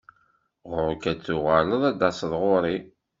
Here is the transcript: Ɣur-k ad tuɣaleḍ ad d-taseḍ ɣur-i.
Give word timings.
Ɣur-k 0.71 1.03
ad 1.11 1.19
tuɣaleḍ 1.25 1.81
ad 1.89 1.95
d-taseḍ 1.97 2.33
ɣur-i. 2.43 2.77